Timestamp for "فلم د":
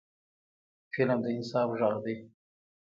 0.93-1.25